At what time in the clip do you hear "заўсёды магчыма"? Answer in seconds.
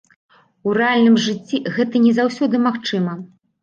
2.23-3.21